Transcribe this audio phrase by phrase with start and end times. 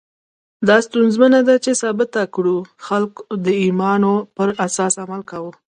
[0.67, 4.01] دا ستونزمنه ده چې ثابته کړو خلکو د ایمان
[4.35, 5.51] پر اساس عمل کاوه.